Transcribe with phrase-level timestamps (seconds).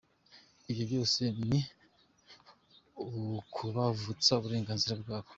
[0.69, 1.59] Ibyo byose ni
[3.39, 5.29] ukubavutsa uburenganzira bwabo."